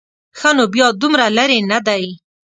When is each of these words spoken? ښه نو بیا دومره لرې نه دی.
ښه 0.39 0.49
نو 0.57 0.63
بیا 0.73 0.87
دومره 1.01 1.25
لرې 1.37 1.59
نه 1.71 1.79
دی. 1.87 2.03